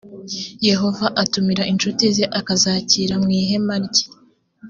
yehova 0.67 1.05
atumira 1.21 1.63
inshuti 1.71 2.03
ze 2.15 2.25
akazakira 2.39 3.13
mu 3.23 3.29
ihema 3.41 3.75
rye 3.85 4.05